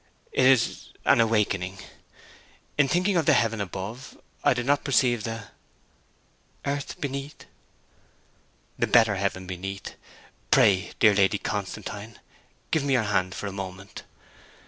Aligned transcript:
'It 0.31 0.43
is 0.43 0.89
an 1.05 1.21
awakening. 1.21 1.77
In 2.75 2.87
thinking 2.87 3.17
of 3.17 3.27
the 3.27 3.33
heaven 3.33 3.61
above, 3.61 4.19
I 4.43 4.55
did 4.55 4.65
not 4.65 4.83
perceive 4.83 5.25
the' 5.25 5.49
'Earth 6.65 6.99
beneath?' 6.99 7.45
'The 8.79 8.87
better 8.87 9.17
heaven 9.17 9.45
beneath. 9.45 9.93
Pray, 10.49 10.93
dear 10.99 11.13
Lady 11.13 11.37
Constantine, 11.37 12.17
give 12.71 12.83
me 12.83 12.93
your 12.93 13.03
hand 13.03 13.35
for 13.35 13.45
a 13.45 13.51
moment.' 13.51 14.03